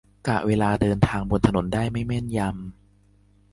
[0.27, 2.53] กะเวลาเดินทางบนถนนได้ไม่แม่นยำ